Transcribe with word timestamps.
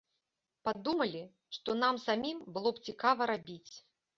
Падумалі, 0.69 1.21
што 1.57 1.75
нам 1.83 2.01
самім 2.07 2.41
было 2.57 2.69
б 2.79 2.85
цікава 2.91 3.31
рабіць. 3.35 3.69